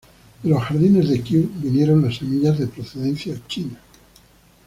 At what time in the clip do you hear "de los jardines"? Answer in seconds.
0.41-1.07